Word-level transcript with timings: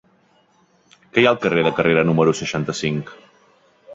Què 1.01 1.21
hi 1.23 1.27
ha 1.27 1.33
al 1.33 1.37
carrer 1.43 1.65
de 1.67 1.73
Carrera 1.79 2.05
número 2.11 2.35
seixanta-cinc? 2.41 3.15